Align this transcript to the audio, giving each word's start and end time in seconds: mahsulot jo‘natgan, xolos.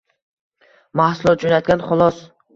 mahsulot 1.03 1.45
jo‘natgan, 1.47 1.87
xolos. 1.93 2.21